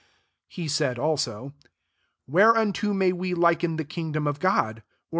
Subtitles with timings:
[0.49, 1.53] 30 He said also,
[2.27, 4.81] «Whercunto may we liken the kingdom of God?